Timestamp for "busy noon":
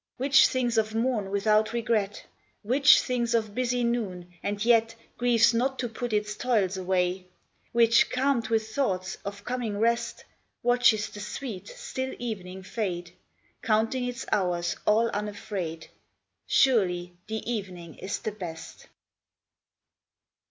3.53-4.31